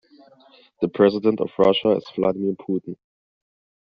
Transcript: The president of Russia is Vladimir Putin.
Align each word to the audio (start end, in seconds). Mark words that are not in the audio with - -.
The 0.81 0.87
president 0.87 1.39
of 1.41 1.51
Russia 1.59 1.91
is 1.91 2.09
Vladimir 2.15 2.53
Putin. 2.53 2.95